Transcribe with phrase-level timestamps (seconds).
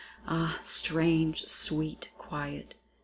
[0.25, 0.59] Ah!
[0.63, 2.73] strange, sweet quiet!